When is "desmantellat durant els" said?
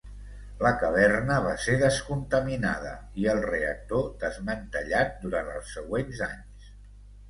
4.27-5.75